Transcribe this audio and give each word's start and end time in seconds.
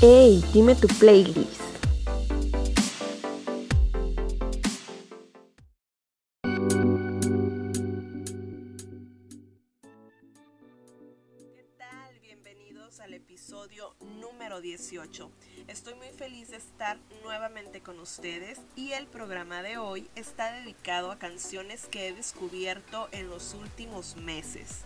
Hey, 0.00 0.42
dime 0.52 0.74
tu 0.74 0.88
playlist. 0.98 1.60
¿Qué 11.54 11.64
tal? 11.78 12.20
Bienvenidos 12.20 13.00
al 13.00 13.14
episodio 13.14 13.94
número 14.20 14.60
18. 14.60 15.30
Estoy 15.68 15.94
muy 15.94 16.08
feliz 16.08 16.50
de 16.50 16.56
estar 16.56 16.98
nuevamente 17.22 17.80
con 17.80 17.98
ustedes 18.00 18.60
y 18.76 18.92
el 18.92 19.06
programa 19.06 19.62
de 19.62 19.78
hoy 19.78 20.08
está 20.16 20.52
dedicado 20.52 21.12
a 21.12 21.18
canciones 21.18 21.86
que 21.86 22.08
he 22.08 22.12
descubierto 22.12 23.08
en 23.12 23.30
los 23.30 23.54
últimos 23.54 24.16
meses. 24.16 24.84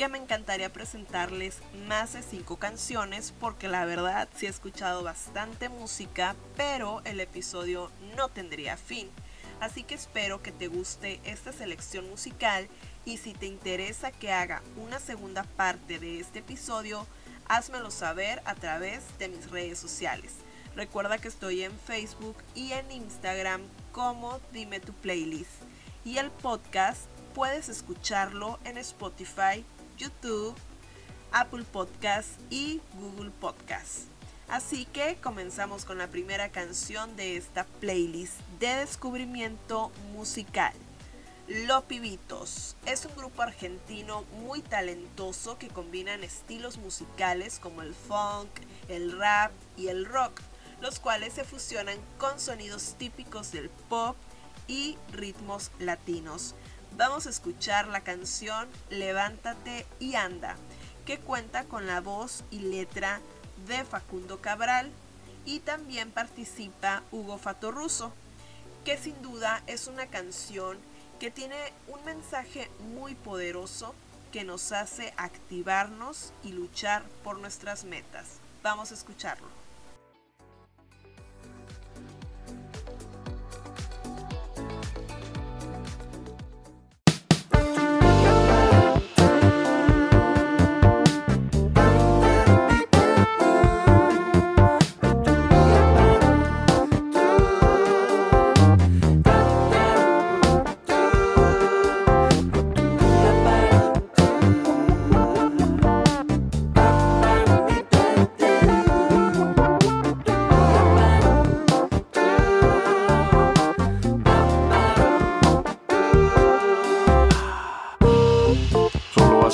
Que 0.00 0.08
me 0.08 0.16
encantaría 0.16 0.72
presentarles 0.72 1.58
más 1.86 2.14
de 2.14 2.22
5 2.22 2.56
canciones 2.56 3.34
porque 3.38 3.68
la 3.68 3.84
verdad 3.84 4.30
sí 4.34 4.46
he 4.46 4.48
escuchado 4.48 5.02
bastante 5.02 5.68
música, 5.68 6.36
pero 6.56 7.02
el 7.04 7.20
episodio 7.20 7.92
no 8.16 8.30
tendría 8.30 8.78
fin. 8.78 9.10
Así 9.60 9.82
que 9.82 9.94
espero 9.94 10.42
que 10.42 10.52
te 10.52 10.68
guste 10.68 11.20
esta 11.24 11.52
selección 11.52 12.08
musical 12.08 12.66
y 13.04 13.18
si 13.18 13.34
te 13.34 13.44
interesa 13.44 14.10
que 14.10 14.32
haga 14.32 14.62
una 14.78 15.00
segunda 15.00 15.42
parte 15.42 15.98
de 15.98 16.18
este 16.18 16.38
episodio, 16.38 17.06
házmelo 17.46 17.90
saber 17.90 18.40
a 18.46 18.54
través 18.54 19.02
de 19.18 19.28
mis 19.28 19.50
redes 19.50 19.78
sociales. 19.78 20.32
Recuerda 20.76 21.18
que 21.18 21.28
estoy 21.28 21.62
en 21.62 21.78
Facebook 21.78 22.36
y 22.54 22.72
en 22.72 22.90
Instagram 22.90 23.60
como 23.92 24.40
Dime 24.50 24.80
tu 24.80 24.94
playlist. 24.94 25.50
Y 26.06 26.16
el 26.16 26.30
podcast 26.30 27.02
puedes 27.34 27.68
escucharlo 27.68 28.58
en 28.64 28.76
Spotify, 28.78 29.64
YouTube, 29.96 30.54
Apple 31.32 31.64
Podcast 31.64 32.28
y 32.50 32.80
Google 32.94 33.30
Podcast. 33.30 34.08
Así 34.48 34.84
que 34.86 35.16
comenzamos 35.22 35.84
con 35.84 35.98
la 35.98 36.08
primera 36.08 36.48
canción 36.48 37.14
de 37.16 37.36
esta 37.36 37.64
playlist 37.80 38.40
de 38.58 38.66
descubrimiento 38.76 39.92
musical. 40.12 40.72
Los 41.46 41.84
Pibitos 41.84 42.76
es 42.86 43.04
un 43.06 43.14
grupo 43.16 43.42
argentino 43.42 44.24
muy 44.40 44.62
talentoso 44.62 45.58
que 45.58 45.68
combinan 45.68 46.24
estilos 46.24 46.78
musicales 46.78 47.58
como 47.58 47.82
el 47.82 47.94
funk, 47.94 48.48
el 48.88 49.16
rap 49.18 49.52
y 49.76 49.88
el 49.88 50.04
rock, 50.04 50.40
los 50.80 50.98
cuales 51.00 51.34
se 51.34 51.44
fusionan 51.44 51.98
con 52.18 52.38
sonidos 52.40 52.94
típicos 52.98 53.52
del 53.52 53.68
pop 53.68 54.16
y 54.68 54.96
ritmos 55.12 55.70
latinos. 55.78 56.54
Vamos 56.96 57.26
a 57.26 57.30
escuchar 57.30 57.86
la 57.88 58.02
canción 58.02 58.68
Levántate 58.90 59.86
y 59.98 60.16
anda, 60.16 60.56
que 61.06 61.18
cuenta 61.18 61.64
con 61.64 61.86
la 61.86 62.00
voz 62.00 62.44
y 62.50 62.58
letra 62.58 63.20
de 63.66 63.84
Facundo 63.84 64.40
Cabral 64.40 64.90
y 65.44 65.60
también 65.60 66.10
participa 66.10 67.02
Hugo 67.10 67.38
Fatorruso, 67.38 68.12
que 68.84 68.98
sin 68.98 69.20
duda 69.22 69.62
es 69.66 69.86
una 69.86 70.06
canción 70.06 70.78
que 71.18 71.30
tiene 71.30 71.56
un 71.88 72.04
mensaje 72.04 72.70
muy 72.94 73.14
poderoso 73.14 73.94
que 74.32 74.44
nos 74.44 74.72
hace 74.72 75.12
activarnos 75.16 76.32
y 76.42 76.52
luchar 76.52 77.02
por 77.24 77.38
nuestras 77.38 77.84
metas. 77.84 78.38
Vamos 78.62 78.90
a 78.90 78.94
escucharlo. 78.94 79.59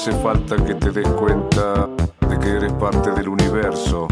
Hace 0.09 0.22
falta 0.22 0.55
que 0.55 0.75
te 0.77 0.93
des 0.93 1.09
cuenta 1.09 1.89
de 2.28 2.39
que 2.39 2.49
eres 2.49 2.72
parte 2.75 3.11
del 3.11 3.28
universo. 3.28 4.06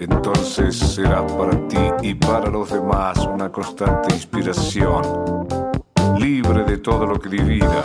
Entonces 0.00 0.76
serás 0.76 1.30
para 1.34 1.52
ti 1.68 1.78
y 2.02 2.14
para 2.14 2.50
los 2.50 2.72
demás 2.72 3.24
una 3.24 3.48
constante 3.52 4.12
inspiración, 4.12 5.46
libre 6.18 6.64
de 6.64 6.78
todo 6.78 7.06
lo 7.06 7.20
que 7.20 7.28
divida. 7.28 7.80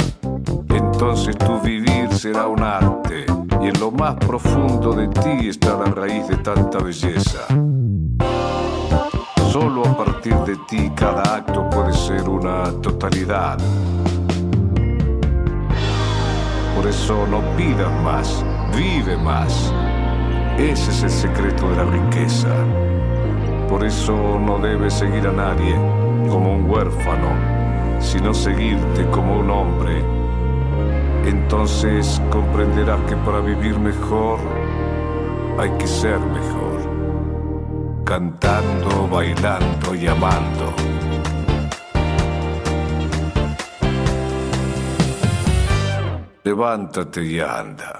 Entonces 0.69 1.37
tu 1.37 1.59
vivir 1.59 2.11
será 2.13 2.47
un 2.47 2.63
arte 2.63 3.27
y 3.61 3.67
en 3.67 3.79
lo 3.79 3.91
más 3.91 4.15
profundo 4.15 4.91
de 4.93 5.07
ti 5.09 5.49
está 5.49 5.77
la 5.77 5.85
raíz 5.85 6.27
de 6.27 6.37
tanta 6.37 6.79
belleza. 6.79 7.45
Solo 9.51 9.85
a 9.85 9.95
partir 9.95 10.35
de 10.47 10.55
ti 10.67 10.91
cada 10.95 11.35
acto 11.35 11.69
puede 11.69 11.93
ser 11.93 12.27
una 12.27 12.71
totalidad. 12.81 13.59
Por 16.79 16.87
eso 16.87 17.27
no 17.27 17.41
pidas 17.57 17.91
más, 18.03 18.45
vive 18.73 19.17
más. 19.17 19.73
Ese 20.57 20.91
es 20.91 21.03
el 21.03 21.09
secreto 21.09 21.69
de 21.71 21.75
la 21.75 21.83
riqueza. 21.83 22.47
Por 23.67 23.83
eso 23.83 24.39
no 24.39 24.59
debes 24.59 24.93
seguir 24.93 25.27
a 25.27 25.33
nadie 25.33 25.75
como 26.29 26.55
un 26.55 26.69
huérfano, 26.69 27.31
sino 27.99 28.33
seguirte 28.33 29.05
como 29.11 29.39
un 29.39 29.49
hombre. 29.49 30.01
Entonces 31.25 32.21
comprenderás 32.31 33.01
que 33.09 33.15
para 33.17 33.41
vivir 33.41 33.77
mejor 33.77 34.39
hay 35.57 35.71
que 35.71 35.85
ser 35.85 36.17
mejor. 36.17 38.05
Cantando, 38.05 39.05
bailando 39.11 39.95
y 39.95 40.07
amando. 40.07 40.73
Levántate 46.49 47.21
y 47.23 47.39
anda. 47.39 47.98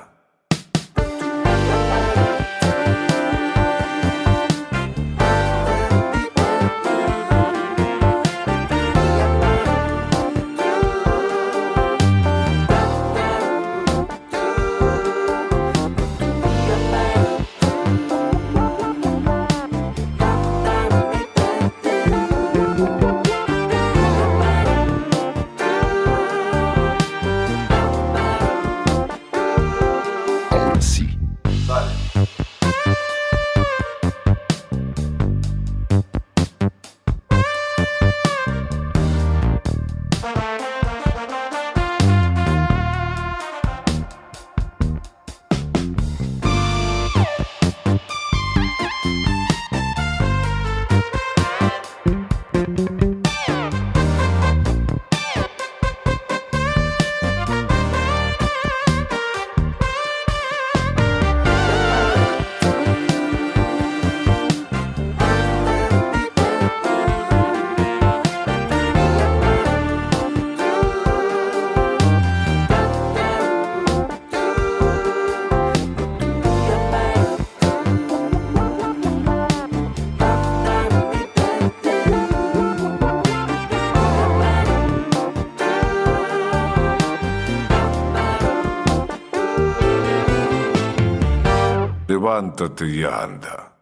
Y 92.62 93.06
anda. 93.06 93.74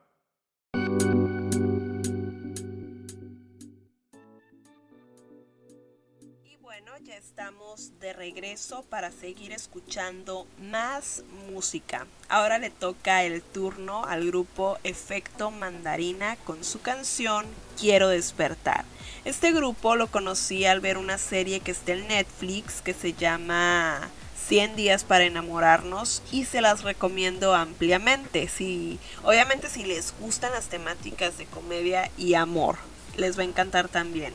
Y 6.46 6.58
bueno, 6.62 6.92
ya 7.04 7.16
estamos 7.16 8.00
de 8.00 8.14
regreso 8.14 8.84
para 8.84 9.10
seguir 9.10 9.52
escuchando 9.52 10.46
más 10.62 11.24
música. 11.50 12.06
Ahora 12.30 12.60
le 12.60 12.70
toca 12.70 13.24
el 13.24 13.42
turno 13.42 14.06
al 14.06 14.28
grupo 14.28 14.78
Efecto 14.84 15.50
Mandarina 15.50 16.36
con 16.36 16.64
su 16.64 16.80
canción 16.80 17.48
Quiero 17.80 18.10
despertar. 18.10 18.86
Este 19.26 19.52
grupo 19.54 19.96
lo 19.96 20.06
conocí 20.06 20.66
al 20.66 20.82
ver 20.82 21.00
una 21.00 21.18
serie 21.18 21.62
que 21.62 21.72
está 21.72 21.94
en 21.94 22.08
Netflix 22.10 22.82
que 22.82 22.94
se 22.94 23.14
llama 23.14 24.08
100 24.48 24.76
días 24.78 25.04
para 25.04 25.26
enamorarnos 25.26 26.22
y 26.32 26.46
se 26.46 26.62
las 26.62 26.84
recomiendo 26.84 27.54
ampliamente. 27.54 28.48
Si, 28.48 28.98
obviamente 29.24 29.70
si 29.70 29.84
les 29.84 30.14
gustan 30.20 30.52
las 30.52 30.68
temáticas 30.68 31.38
de 31.38 31.46
comedia 31.46 32.10
y 32.18 32.36
amor, 32.36 32.78
les 33.18 33.38
va 33.38 33.42
a 33.42 33.46
encantar 33.46 33.90
también. 33.90 34.34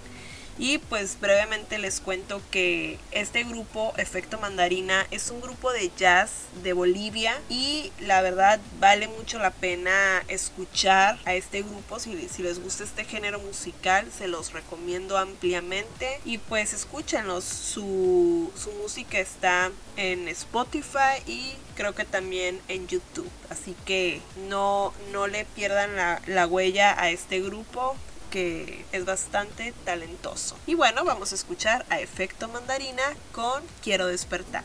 Y 0.58 0.78
pues 0.78 1.18
brevemente 1.18 1.78
les 1.78 2.00
cuento 2.00 2.42
que 2.50 2.98
este 3.10 3.44
grupo, 3.44 3.94
Efecto 3.96 4.38
Mandarina, 4.38 5.06
es 5.10 5.30
un 5.30 5.40
grupo 5.40 5.72
de 5.72 5.90
jazz 5.96 6.30
de 6.62 6.72
Bolivia 6.72 7.40
y 7.48 7.90
la 8.00 8.20
verdad 8.20 8.60
vale 8.78 9.08
mucho 9.08 9.38
la 9.38 9.50
pena 9.50 10.22
escuchar 10.28 11.18
a 11.24 11.34
este 11.34 11.62
grupo. 11.62 11.98
Si, 11.98 12.28
si 12.28 12.42
les 12.42 12.62
gusta 12.62 12.84
este 12.84 13.04
género 13.04 13.40
musical, 13.40 14.06
se 14.16 14.28
los 14.28 14.52
recomiendo 14.52 15.16
ampliamente. 15.16 16.20
Y 16.24 16.38
pues 16.38 16.72
escúchenlos, 16.72 17.44
su, 17.44 18.52
su 18.54 18.70
música 18.72 19.18
está 19.18 19.70
en 19.96 20.28
Spotify 20.28 21.22
y 21.26 21.54
creo 21.74 21.94
que 21.94 22.04
también 22.04 22.60
en 22.68 22.86
YouTube. 22.88 23.30
Así 23.48 23.74
que 23.84 24.20
no, 24.48 24.92
no 25.12 25.26
le 25.26 25.44
pierdan 25.44 25.96
la, 25.96 26.20
la 26.26 26.46
huella 26.46 26.94
a 27.00 27.10
este 27.10 27.40
grupo 27.40 27.96
que 28.32 28.86
es 28.92 29.04
bastante 29.04 29.74
talentoso. 29.84 30.56
Y 30.66 30.74
bueno, 30.74 31.04
vamos 31.04 31.32
a 31.32 31.34
escuchar 31.34 31.84
a 31.90 32.00
Efecto 32.00 32.48
Mandarina 32.48 33.02
con 33.30 33.62
Quiero 33.82 34.06
despertar. 34.06 34.64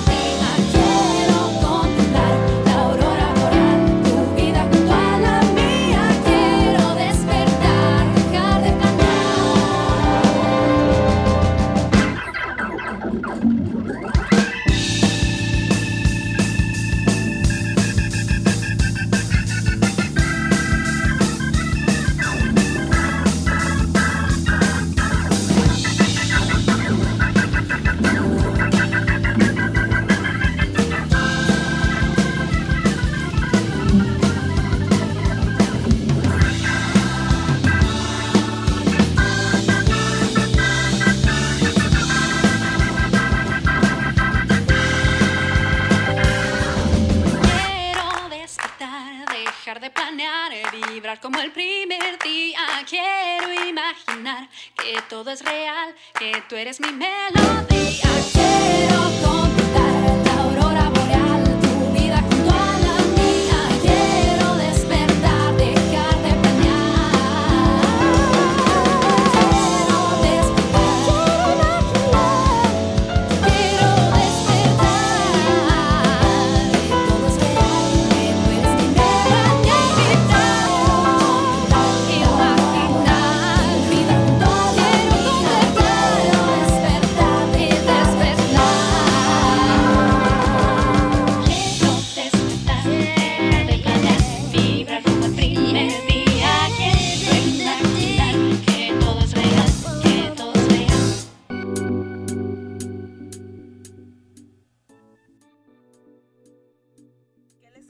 eres 56.61 56.79
mi 56.79 56.91
melodía. 56.91 58.09
Quiero 58.33 59.20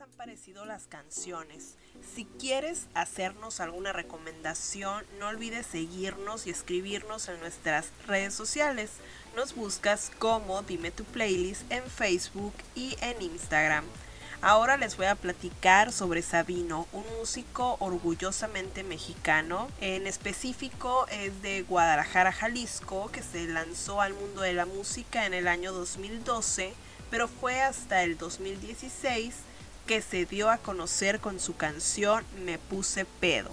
han 0.02 0.10
parecido 0.12 0.66
las 0.66 0.88
canciones? 0.88 1.76
Si 2.16 2.26
quieres 2.26 2.88
hacernos 2.96 3.60
alguna 3.60 3.94
recomendación, 3.94 5.06
no 5.20 5.28
olvides 5.28 5.68
seguirnos 5.68 6.48
y 6.48 6.50
escribirnos 6.50 7.28
en 7.30 7.40
nuestras 7.40 7.90
redes 8.08 8.34
sociales. 8.34 8.90
Nos 9.36 9.54
buscas 9.54 10.12
como 10.18 10.64
Dime 10.64 10.90
tu 10.90 11.04
playlist 11.04 11.72
en 11.72 11.84
Facebook 11.84 12.54
y 12.74 12.96
en 13.02 13.22
Instagram. 13.22 13.86
Ahora 14.42 14.76
les 14.76 14.98
voy 14.98 15.06
a 15.06 15.14
platicar 15.14 15.92
sobre 15.92 16.24
Sabino, 16.24 16.88
un 16.94 17.06
músico 17.20 17.78
orgullosamente 17.80 18.84
mexicano. 18.84 19.70
En 19.82 20.08
específico 20.08 21.06
es 21.12 21.44
de 21.44 21.62
Guadalajara, 21.62 22.32
Jalisco, 22.32 23.12
que 23.12 23.22
se 23.22 23.46
lanzó 23.46 24.02
al 24.02 24.16
mundo 24.16 24.42
de 24.42 24.54
la 24.54 24.66
música 24.66 25.28
en 25.28 25.36
el 25.36 25.48
año 25.48 25.72
2012, 25.74 26.74
pero 27.12 27.28
fue 27.28 27.62
hasta 27.62 28.02
el 28.02 28.18
2016 28.18 29.51
que 29.92 30.02
se 30.02 30.26
dio 30.26 30.50
a 30.50 30.58
conocer 30.58 31.20
con 31.20 31.42
su 31.42 31.58
canción 31.58 32.24
Me 32.46 32.58
puse 32.58 33.04
pedo. 33.04 33.50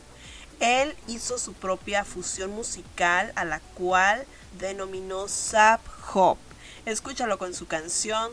Él 0.61 0.95
hizo 1.09 1.37
su 1.37 1.52
propia 1.52 2.04
fusión 2.04 2.52
musical 2.52 3.33
a 3.35 3.45
la 3.45 3.59
cual 3.59 4.25
denominó 4.57 5.26
Zap 5.26 5.80
Hop. 6.14 6.38
Escúchalo 6.87 7.38
con 7.38 7.54
su 7.54 7.66
canción 7.66 8.30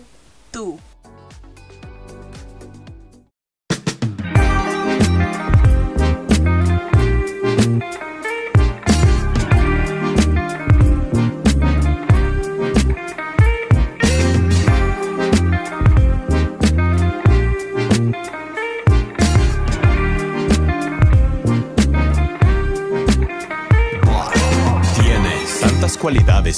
Tú. 0.51 0.79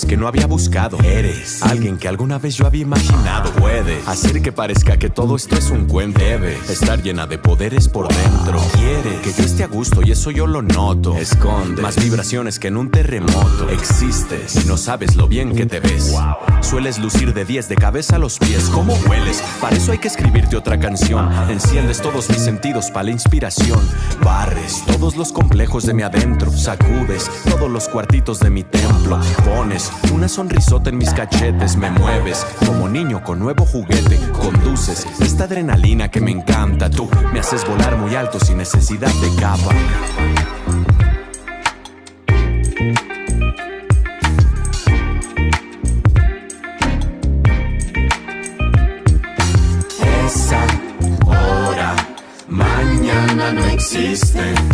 Que 0.06 0.18
no 0.18 0.28
había 0.28 0.48
buscado. 0.48 0.98
Eres 1.04 1.62
alguien 1.64 1.98
que 1.98 2.08
alguna 2.08 2.40
vez 2.40 2.56
yo 2.56 2.66
había 2.66 2.82
imaginado. 2.82 3.52
Puedes 3.54 4.08
hacer 4.08 4.42
que 4.42 4.52
parezca 4.52 4.98
que 4.98 5.10
todo 5.10 5.36
esto 5.36 5.56
es 5.56 5.70
un 5.70 5.86
cuento. 5.86 6.20
Debes 6.20 6.70
estar 6.70 7.02
llena 7.02 7.28
de 7.28 7.38
poderes 7.38 7.88
por 7.88 8.08
dentro. 8.08 8.60
Quieres 8.74 9.22
que 9.22 9.34
yo 9.34 9.44
esté 9.44 9.64
a 9.64 9.68
gusto 9.68 10.02
y 10.04 10.12
eso 10.12 10.32
yo 10.32 10.48
lo 10.48 10.62
noto. 10.62 11.16
Esconde 11.16 11.82
más 11.82 11.96
vibraciones 12.02 12.60
que 12.60 12.68
en 12.68 12.78
un 12.78 12.92
terremoto. 12.92 13.70
Existes 13.70 14.64
y 14.64 14.68
no 14.68 14.78
sabes 14.78 15.16
lo 15.16 15.28
bien 15.28 15.56
que 15.56 15.66
te 15.66 15.80
ves. 15.80 16.16
Sueles 16.62 17.00
lucir 17.00 17.34
de 17.34 17.46
10 17.46 17.70
de 17.70 17.76
cabeza 17.76 18.16
a 18.18 18.20
los 18.20 18.38
pies. 18.40 18.70
¿Cómo 18.74 18.94
hueles? 19.08 19.44
Para 19.62 19.76
eso 19.76 19.92
hay 19.92 19.98
que 19.98 20.08
escribirte 20.08 20.58
otra 20.58 20.80
canción. 20.80 21.30
Enciendes 21.50 22.02
todos 22.02 22.30
mis 22.30 22.40
sentidos 22.40 22.92
para 22.92 23.04
la 23.04 23.12
inspiración. 23.12 23.80
Barres 24.24 24.84
todos 24.86 25.16
los 25.16 25.32
complejos 25.32 25.86
de 25.86 25.94
mi 25.94 26.04
adentro. 26.04 26.52
Sacudes 26.52 27.30
todos 27.50 27.70
los 27.70 27.88
cuartitos 27.88 28.40
de 28.40 28.50
mi 28.50 28.64
templo. 28.64 29.20
Pones 29.46 29.87
una 30.14 30.28
sonrisota 30.28 30.90
en 30.90 30.98
mis 30.98 31.14
cachetes. 31.14 31.78
Me 31.78 31.90
mueves 31.92 32.46
como 32.66 32.90
niño 32.90 33.24
con 33.24 33.40
nuevo 33.40 33.66
juguete. 33.66 34.20
Conduces 34.40 35.06
esta 35.20 35.46
adrenalina 35.46 36.10
que 36.10 36.22
me 36.22 36.32
encanta. 36.32 36.90
Tú 36.90 37.10
me 37.34 37.40
haces 37.40 37.66
volar 37.68 37.98
muy 37.98 38.16
alto 38.16 38.40
sin 38.40 38.58
necesidad 38.58 39.12
de 39.14 39.42
capa. 39.42 39.72
Esa 50.26 50.66
hora 51.26 51.96
mañana 52.48 53.54
no 53.54 53.66
existe. 53.66 54.67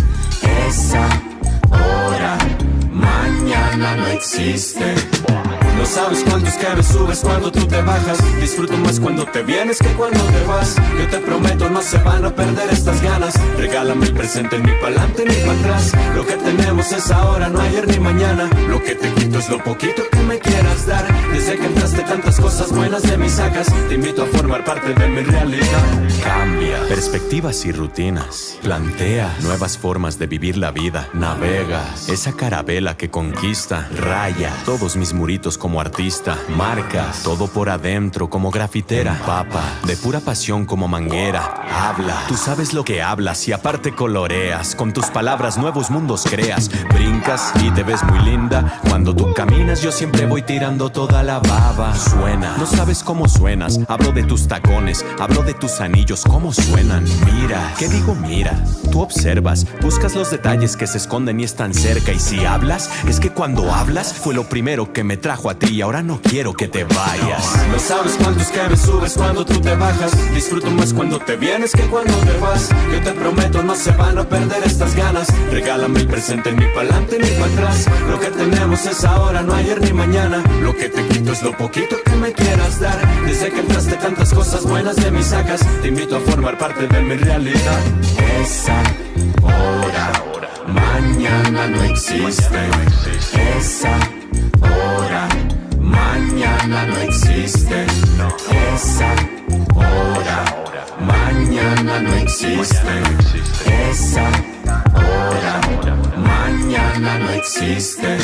Existe. 4.23 5.12
Sabes 6.13 6.29
cuántos 6.29 6.53
cabes 6.55 6.85
subes 6.85 7.19
cuando 7.21 7.51
tú 7.51 7.65
te 7.65 7.81
bajas. 7.81 8.19
Disfruto 8.39 8.77
más 8.77 8.99
cuando 8.99 9.25
te 9.25 9.41
vienes 9.41 9.79
que 9.79 9.89
cuando 9.93 10.19
te 10.19 10.45
vas. 10.45 10.75
Yo 10.75 11.07
te 11.07 11.17
prometo, 11.17 11.67
no 11.71 11.81
se 11.81 11.97
van 11.97 12.23
a 12.23 12.35
perder 12.35 12.69
estas 12.71 13.01
ganas. 13.01 13.33
Regálame 13.57 14.05
el 14.05 14.13
presente 14.13 14.59
ni 14.59 14.71
para 14.73 14.89
adelante 14.89 15.25
ni 15.25 15.33
para 15.33 15.59
atrás. 15.59 15.91
Lo 16.13 16.23
que 16.23 16.33
tenemos 16.33 16.91
es 16.91 17.09
ahora, 17.09 17.49
no 17.49 17.59
ayer 17.59 17.87
ni 17.87 17.99
mañana. 17.99 18.47
Lo 18.67 18.83
que 18.83 18.93
te 18.93 19.11
quito 19.13 19.39
es 19.39 19.49
lo 19.49 19.57
poquito 19.63 20.03
que 20.11 20.19
me 20.19 20.37
quieras 20.37 20.85
dar. 20.85 21.03
Desde 21.31 21.57
que 21.57 21.65
entraste 21.65 22.03
tantas 22.03 22.39
cosas 22.39 22.71
buenas 22.71 23.01
de 23.01 23.17
mis 23.17 23.31
sacas. 23.31 23.73
Te 23.87 23.95
invito 23.95 24.21
a 24.21 24.27
formar 24.27 24.63
parte 24.63 24.93
de 24.93 25.09
mi 25.09 25.21
realidad. 25.21 25.83
Cambia 26.23 26.79
perspectivas 26.89 27.65
y 27.65 27.71
rutinas. 27.71 28.59
Plantea 28.61 29.35
nuevas 29.41 29.79
formas 29.79 30.19
de 30.19 30.27
vivir 30.27 30.57
la 30.57 30.69
vida. 30.69 31.09
Navega 31.13 31.83
esa 32.07 32.33
carabela 32.33 32.97
que 32.97 33.09
conquista. 33.09 33.89
Raya 33.97 34.53
todos 34.63 34.95
mis 34.95 35.13
muritos 35.13 35.57
como 35.57 35.81
artista. 35.81 36.02
Marca 36.49 37.13
todo 37.23 37.47
por 37.47 37.69
adentro 37.69 38.29
como 38.29 38.51
grafitera. 38.51 39.17
Papa 39.25 39.63
de 39.87 39.95
pura 39.95 40.19
pasión 40.19 40.65
como 40.65 40.89
manguera. 40.89 41.63
Habla, 41.71 42.25
tú 42.27 42.35
sabes 42.35 42.73
lo 42.73 42.83
que 42.83 43.01
hablas 43.01 43.47
y 43.47 43.53
aparte 43.53 43.95
coloreas. 43.95 44.75
Con 44.75 44.91
tus 44.91 45.05
palabras 45.05 45.57
nuevos 45.57 45.89
mundos 45.89 46.25
creas. 46.29 46.69
Brincas 46.93 47.53
y 47.61 47.71
te 47.71 47.83
ves 47.83 48.03
muy 48.03 48.19
linda. 48.19 48.81
Cuando 48.89 49.15
tú 49.15 49.33
caminas 49.33 49.81
yo 49.81 49.93
siempre 49.93 50.25
voy 50.25 50.41
tirando 50.41 50.89
toda 50.89 51.23
la 51.23 51.39
baba. 51.39 51.95
Suena. 51.95 52.57
No 52.57 52.65
sabes 52.65 53.01
cómo 53.01 53.29
suenas. 53.29 53.79
Hablo 53.87 54.11
de 54.11 54.23
tus 54.23 54.49
tacones, 54.49 55.05
hablo 55.19 55.41
de 55.43 55.53
tus 55.53 55.79
anillos, 55.79 56.23
cómo 56.27 56.51
suenan. 56.51 57.05
Mira, 57.33 57.73
¿qué 57.79 57.87
digo? 57.87 58.13
Mira, 58.13 58.61
tú 58.91 59.01
observas, 59.01 59.65
buscas 59.81 60.15
los 60.15 60.31
detalles 60.31 60.75
que 60.75 60.85
se 60.85 60.97
esconden 60.97 61.39
y 61.39 61.45
están 61.45 61.73
cerca. 61.73 62.11
Y 62.11 62.19
si 62.19 62.43
hablas, 62.43 62.89
es 63.07 63.21
que 63.21 63.29
cuando 63.29 63.71
hablas 63.71 64.13
fue 64.13 64.33
lo 64.33 64.43
primero 64.49 64.91
que 64.91 65.05
me 65.05 65.15
trajo 65.15 65.49
a 65.49 65.55
ti 65.55 65.81
ahora 65.83 66.01
no 66.01 66.19
quiero 66.21 66.53
que 66.53 66.67
te 66.67 66.83
vayas. 66.85 67.67
No 67.71 67.77
sabes 67.77 68.15
cuántos 68.21 68.47
que 68.47 68.63
me 68.69 68.77
subes 68.77 69.13
cuando 69.13 69.45
tú 69.45 69.59
te 69.59 69.75
bajas. 69.75 70.11
Disfruto 70.33 70.71
más 70.71 70.93
cuando 70.93 71.19
te 71.19 71.35
vienes 71.35 71.73
que 71.73 71.83
cuando 71.83 72.13
te 72.19 72.37
vas. 72.37 72.69
Yo 72.91 73.01
te 73.01 73.11
prometo, 73.11 73.61
no 73.61 73.75
se 73.75 73.91
van 73.91 74.17
a 74.17 74.23
perder 74.23 74.63
estas 74.65 74.95
ganas. 74.95 75.27
Regálame 75.51 75.99
el 75.99 76.07
presente 76.07 76.51
ni 76.53 76.65
para 76.67 76.81
adelante 76.81 77.19
ni 77.19 77.27
para 77.39 77.51
atrás. 77.51 77.85
Lo 78.09 78.19
que 78.19 78.27
tenemos 78.27 78.85
es 78.85 79.03
ahora, 79.03 79.41
no 79.41 79.53
ayer 79.53 79.81
ni 79.81 79.93
mañana. 79.93 80.41
Lo 80.61 80.73
que 80.73 80.89
te 80.89 81.05
quito 81.07 81.33
es 81.33 81.43
lo 81.43 81.55
poquito 81.57 81.97
que 82.03 82.15
me 82.15 82.31
quieras 82.31 82.79
dar. 82.79 83.25
Desde 83.25 83.51
que 83.51 83.59
entraste 83.59 83.95
tantas 83.97 84.33
cosas 84.33 84.63
buenas 84.63 84.95
de 84.95 85.11
mis 85.11 85.27
sacas, 85.27 85.61
te 85.81 85.89
invito 85.89 86.15
a 86.15 86.19
formar 86.21 86.57
parte 86.57 86.87
de 86.87 87.01
mi 87.01 87.15
realidad. 87.15 87.79
Esa 88.41 88.81
hora, 89.43 90.11
mañana 90.67 91.67
no 91.67 91.83
existe. 91.83 92.59
Esa 93.57 94.22
mañana 96.13 96.85
no 96.85 96.97
existe. 96.97 97.85
Esa 98.75 99.11
hora, 99.75 100.62
mañana 100.99 101.99
no 101.99 102.13
existe. 102.15 103.01
Esa 103.91 104.27
hora, 104.93 105.61
mañana 106.17 107.19
no 107.19 107.29
existe. 107.31 108.17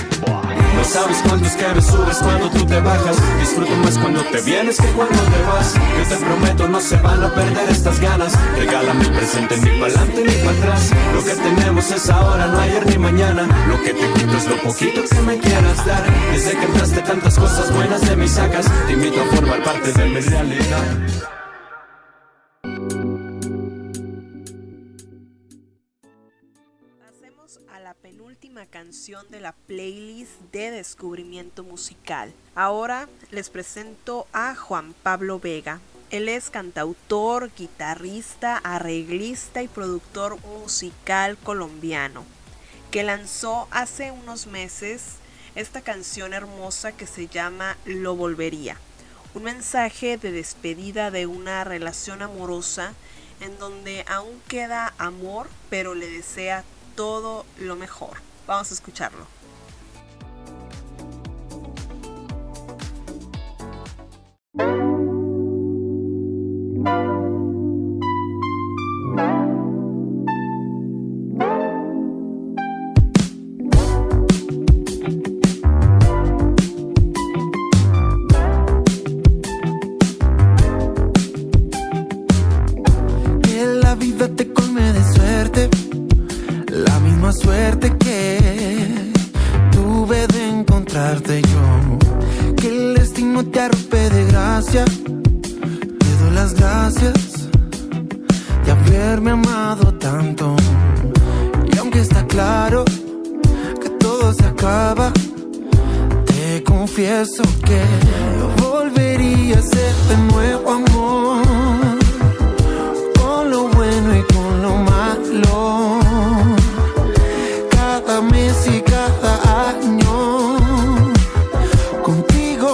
No 0.75 0.83
sabes 0.85 1.17
cuántos 1.27 1.51
que 1.53 1.67
me 1.67 1.81
subes 1.81 2.17
cuando 2.17 2.49
tú 2.51 2.65
te 2.65 2.79
bajas. 2.79 3.17
Disfruto 3.39 3.75
más 3.83 3.97
cuando 3.97 4.23
te 4.23 4.41
vienes 4.41 4.77
que 4.77 4.87
cuando 4.87 5.19
te 5.19 5.41
vas. 5.43 5.73
Yo 5.73 6.15
te 6.15 6.23
prometo, 6.23 6.67
no 6.69 6.79
se 6.79 6.95
van 6.97 7.23
a 7.23 7.33
perder 7.33 7.69
estas 7.69 7.99
ganas. 7.99 8.33
Regálame 8.55 9.03
el 9.03 9.11
presente 9.11 9.57
ni 9.57 9.79
para 9.79 9.93
adelante 9.93 10.23
ni 10.25 10.45
para 10.45 10.57
atrás. 10.57 10.91
Lo 11.13 11.23
que 11.23 11.35
tenemos 11.35 11.91
es 11.91 12.09
ahora, 12.09 12.47
no 12.47 12.59
ayer 12.59 12.85
ni 12.85 12.97
mañana. 12.97 13.47
Lo 13.67 13.81
que 13.81 13.93
te 13.93 14.13
quito 14.13 14.37
es 14.37 14.47
lo 14.47 14.57
poquito 14.61 15.01
que 15.03 15.21
me 15.21 15.37
quieras 15.37 15.85
dar. 15.85 16.03
Desde 16.31 16.51
que 16.51 16.65
entraste 16.65 17.01
tantas 17.01 17.37
cosas 17.37 17.73
buenas 17.73 18.01
de 18.07 18.15
mis 18.15 18.31
sacas, 18.31 18.65
te 18.87 18.93
invito 18.93 19.21
a 19.21 19.35
formar 19.35 19.63
parte 19.63 19.91
de 19.91 20.05
mi 20.05 20.19
realidad. 20.21 21.38
Penúltima 28.59 28.65
canción 28.65 29.25
de 29.29 29.39
la 29.39 29.53
playlist 29.67 30.31
de 30.51 30.71
descubrimiento 30.71 31.63
musical. 31.63 32.33
Ahora 32.55 33.07
les 33.31 33.49
presento 33.49 34.27
a 34.33 34.55
Juan 34.55 34.93
Pablo 35.01 35.39
Vega. 35.39 35.79
Él 36.09 36.27
es 36.27 36.49
cantautor, 36.49 37.51
guitarrista, 37.55 38.57
arreglista 38.57 39.61
y 39.63 39.67
productor 39.67 40.39
musical 40.41 41.37
colombiano, 41.37 42.25
que 42.91 43.03
lanzó 43.03 43.67
hace 43.71 44.11
unos 44.11 44.47
meses 44.47 45.19
esta 45.55 45.81
canción 45.81 46.33
hermosa 46.33 46.91
que 46.91 47.07
se 47.07 47.27
llama 47.27 47.77
Lo 47.85 48.15
Volvería. 48.15 48.77
Un 49.35 49.43
mensaje 49.43 50.17
de 50.17 50.31
despedida 50.31 51.11
de 51.11 51.27
una 51.27 51.63
relación 51.63 52.21
amorosa 52.21 52.93
en 53.39 53.57
donde 53.57 54.03
aún 54.07 54.41
queda 54.47 54.93
amor, 54.97 55.47
pero 55.69 55.95
le 55.95 56.09
desea 56.09 56.63
todo 56.95 57.45
lo 57.57 57.75
mejor. 57.75 58.28
Vamos 58.49 58.71
a 58.71 58.73
escucharlo. 58.73 59.27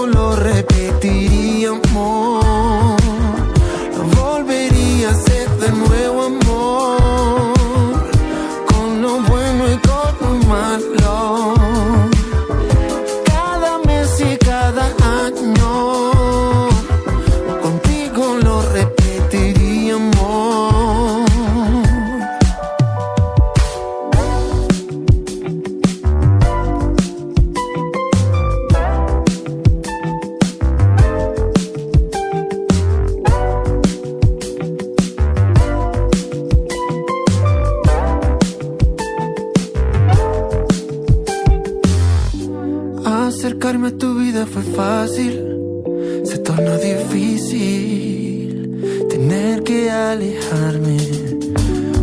Lo 0.06 0.36
repetiría, 0.36 1.72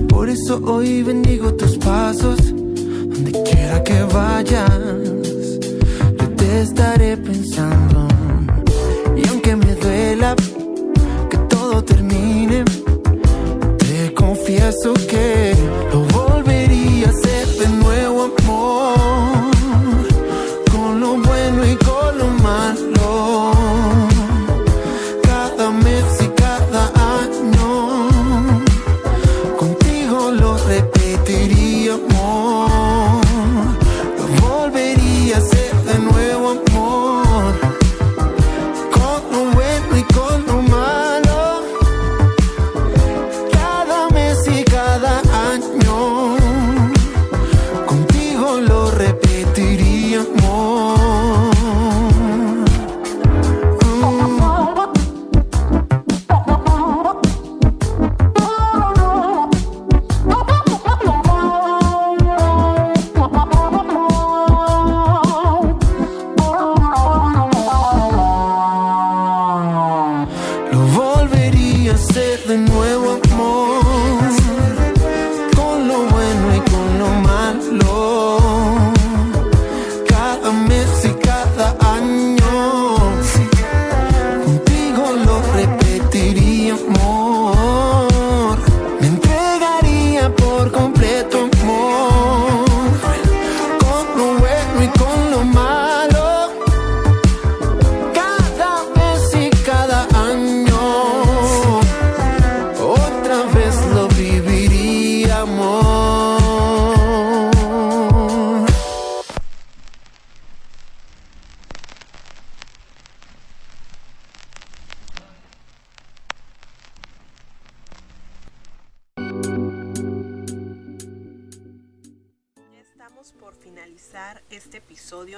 Por 0.09 0.29
eso 0.29 0.61
hoy 0.64 1.03
bendigo 1.03 1.55
tus 1.55 1.77
pasos, 1.79 2.38
donde 2.53 3.33
quiera 3.45 3.83
que 3.85 4.03
vayas, 4.03 4.71
yo 6.18 6.29
te 6.37 6.62
estaré 6.62 7.16
pensando. 7.16 7.82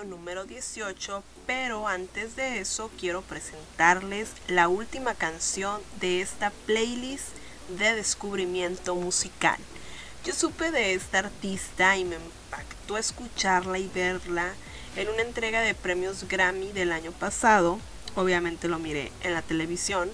Número 0.02 0.44
18, 0.44 1.22
pero 1.46 1.86
antes 1.86 2.34
de 2.34 2.58
eso 2.58 2.90
quiero 2.98 3.22
presentarles 3.22 4.30
la 4.48 4.66
última 4.66 5.14
canción 5.14 5.80
de 6.00 6.20
esta 6.20 6.50
playlist 6.66 7.28
de 7.78 7.94
descubrimiento 7.94 8.96
musical. 8.96 9.58
Yo 10.24 10.34
supe 10.34 10.72
de 10.72 10.94
esta 10.94 11.20
artista 11.20 11.96
y 11.96 12.04
me 12.04 12.16
impactó 12.16 12.98
escucharla 12.98 13.78
y 13.78 13.88
verla 13.88 14.54
en 14.96 15.08
una 15.08 15.22
entrega 15.22 15.60
de 15.60 15.74
premios 15.74 16.26
Grammy 16.28 16.72
del 16.72 16.90
año 16.90 17.12
pasado. 17.12 17.78
Obviamente 18.16 18.66
lo 18.66 18.78
miré 18.78 19.12
en 19.22 19.34
la 19.34 19.42
televisión 19.42 20.10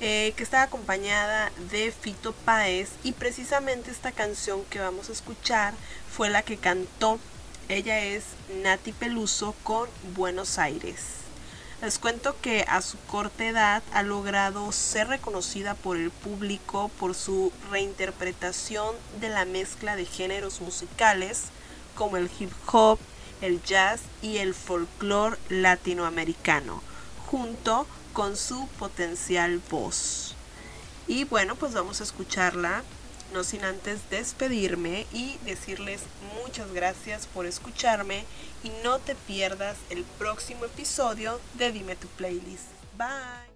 eh, 0.00 0.34
que 0.36 0.42
está 0.42 0.62
acompañada 0.62 1.50
de 1.70 1.90
Fito 1.92 2.32
Páez 2.32 2.90
y 3.02 3.12
precisamente 3.12 3.90
esta 3.90 4.12
canción 4.12 4.64
que 4.64 4.80
vamos 4.80 5.08
a 5.08 5.12
escuchar 5.12 5.74
fue 6.10 6.28
la 6.28 6.42
que 6.42 6.56
cantó. 6.56 7.20
Ella 7.68 7.98
es 7.98 8.22
Nati 8.62 8.92
Peluso 8.92 9.52
con 9.64 9.88
Buenos 10.14 10.56
Aires. 10.60 11.00
Les 11.82 11.98
cuento 11.98 12.36
que 12.40 12.64
a 12.68 12.80
su 12.80 12.96
corta 13.08 13.44
edad 13.44 13.82
ha 13.92 14.04
logrado 14.04 14.70
ser 14.70 15.08
reconocida 15.08 15.74
por 15.74 15.96
el 15.96 16.12
público 16.12 16.92
por 17.00 17.16
su 17.16 17.52
reinterpretación 17.72 18.94
de 19.20 19.30
la 19.30 19.44
mezcla 19.46 19.96
de 19.96 20.04
géneros 20.04 20.60
musicales 20.60 21.46
como 21.96 22.16
el 22.16 22.30
hip 22.38 22.52
hop, 22.70 23.00
el 23.40 23.60
jazz 23.64 24.02
y 24.22 24.36
el 24.36 24.54
folclore 24.54 25.36
latinoamericano, 25.48 26.84
junto 27.26 27.88
con 28.12 28.36
su 28.36 28.68
potencial 28.78 29.60
voz. 29.70 30.36
Y 31.08 31.24
bueno, 31.24 31.56
pues 31.56 31.74
vamos 31.74 32.00
a 32.00 32.04
escucharla, 32.04 32.84
no 33.32 33.44
sin 33.44 33.64
antes 33.64 34.08
despedirme 34.10 35.06
y 35.12 35.38
decirles 35.44 36.02
muchas 36.42 36.72
gracias 36.72 37.26
por 37.26 37.46
escucharme 37.46 38.24
y 38.62 38.70
no 38.82 38.98
te 38.98 39.14
pierdas 39.14 39.76
el 39.90 40.04
próximo 40.18 40.64
episodio 40.64 41.40
de 41.54 41.72
Dime 41.72 41.96
tu 41.96 42.08
playlist. 42.08 42.64
Bye. 42.96 43.46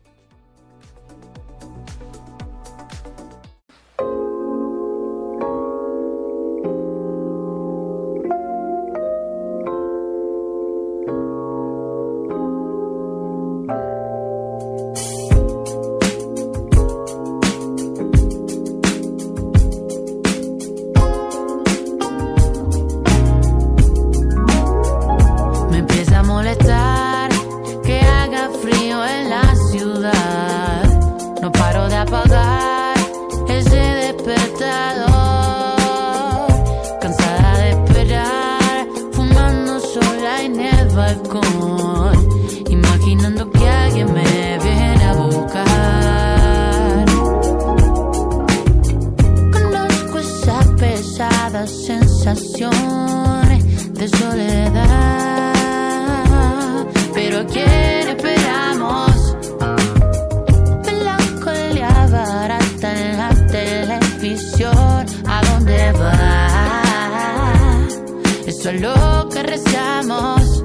Lo 68.79 69.29
que 69.29 69.43
rezamos. 69.43 70.65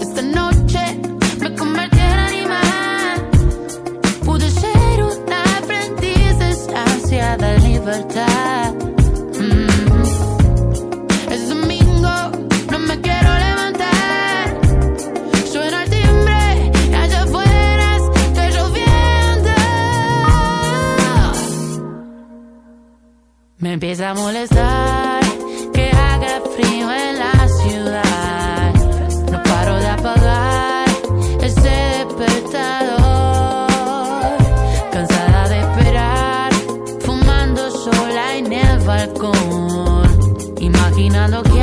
Esta 0.00 0.22
noche 0.22 1.00
me 1.38 1.54
convertí 1.54 2.00
en 2.00 2.18
animal. 2.18 3.30
Pude 4.24 4.50
ser 4.50 5.04
una 5.04 5.58
aprendiz 5.58 6.38
desgraciada 6.40 7.54
en 7.54 7.62
libertad. 7.62 8.74
Mm. 9.38 10.02
Es 11.30 11.48
domingo, 11.48 12.14
no 12.72 12.78
me 12.80 13.00
quiero 13.00 13.32
levantar. 13.46 14.60
Suena 15.52 15.84
el 15.84 15.90
timbre 15.90 16.72
y 16.90 16.94
allá 16.94 17.22
afuera 17.22 17.96
está 18.26 18.50
lloviendo. 18.50 19.50
Me 23.58 23.72
empieza 23.74 24.10
a 24.10 24.14
molestar 24.14 25.11
frío 26.56 26.90
en 26.92 27.18
la 27.18 27.48
ciudad. 27.48 28.74
No 29.30 29.42
paro 29.42 29.76
de 29.76 29.88
apagar 29.88 30.88
ese 31.40 31.70
despertador. 32.04 33.68
Cansada 34.92 35.48
de 35.48 35.60
esperar, 35.60 36.52
fumando 37.00 37.70
sola 37.70 38.36
en 38.36 38.52
el 38.52 38.78
balcón. 38.80 40.34
Imaginando 40.58 41.42
que 41.42 41.62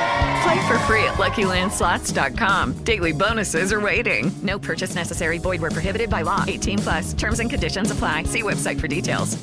Play 0.41 0.67
for 0.67 0.79
free 0.79 1.03
at 1.03 1.15
LuckyLandSlots.com. 1.15 2.83
Daily 2.83 3.11
bonuses 3.11 3.71
are 3.71 3.81
waiting. 3.81 4.31
No 4.41 4.57
purchase 4.57 4.95
necessary. 4.95 5.37
Void 5.37 5.61
where 5.61 5.71
prohibited 5.71 6.09
by 6.09 6.23
law. 6.23 6.45
18 6.47 6.79
plus. 6.79 7.13
Terms 7.13 7.39
and 7.39 7.49
conditions 7.49 7.91
apply. 7.91 8.23
See 8.23 8.41
website 8.41 8.79
for 8.79 8.87
details. 8.87 9.37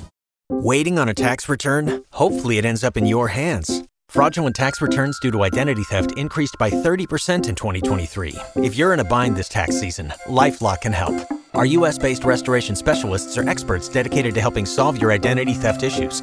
Waiting 0.51 0.99
on 0.99 1.11
a 1.11 1.15
tax 1.15 1.49
return? 1.49 2.05
Hopefully, 2.11 2.57
it 2.57 2.65
ends 2.65 2.83
up 2.83 2.97
in 2.97 3.07
your 3.07 3.29
hands. 3.29 3.85
Fraudulent 4.09 4.57
tax 4.57 4.81
returns 4.81 5.21
due 5.21 5.31
to 5.31 5.45
identity 5.45 5.85
theft 5.85 6.17
increased 6.17 6.57
by 6.59 6.71
30% 6.71 7.49
in 7.49 7.55
2023. 7.55 8.35
If 8.57 8.75
you're 8.75 8.95
in 8.95 9.01
a 9.01 9.05
bind 9.05 9.37
this 9.37 9.51
tax 9.51 9.79
season, 9.79 10.11
LifeLock 10.27 10.81
can 10.81 10.95
help. 10.95 11.15
Our 11.53 11.67
U.S.-based 11.67 12.25
restoration 12.25 12.75
specialists 12.75 13.37
are 13.37 13.47
experts 13.47 13.91
dedicated 13.91 14.35
to 14.35 14.41
helping 14.41 14.65
solve 14.65 14.99
your 14.99 15.13
identity 15.13 15.53
theft 15.53 15.83
issues. 15.83 16.23